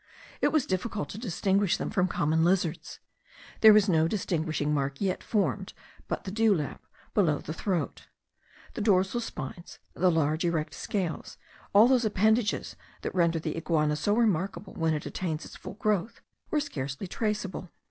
It 0.41 0.47
was 0.47 0.65
difficult 0.65 1.09
to 1.09 1.19
distinguish 1.19 1.77
them 1.77 1.91
from 1.91 2.07
common 2.07 2.43
lizards. 2.43 2.99
There 3.59 3.71
was 3.71 3.87
no 3.87 4.07
distinguishing 4.07 4.73
mark 4.73 4.99
yet 4.99 5.23
formed 5.23 5.73
but 6.07 6.23
the 6.23 6.31
dewlap 6.31 6.79
below 7.13 7.37
the 7.37 7.53
throat. 7.53 8.07
The 8.73 8.81
dorsal 8.81 9.21
spines, 9.21 9.77
the 9.93 10.09
large 10.09 10.43
erect 10.43 10.73
scales, 10.73 11.37
all 11.71 11.87
those 11.87 12.03
appendages 12.03 12.75
that 13.03 13.13
render 13.13 13.37
the 13.37 13.55
iguana 13.55 13.95
so 13.95 14.15
remarkable 14.15 14.73
when 14.73 14.95
it 14.95 15.05
attains 15.05 15.45
its 15.45 15.55
full 15.55 15.75
growth, 15.75 16.19
were 16.49 16.59
scarcely 16.59 17.05
traceable. 17.05 17.69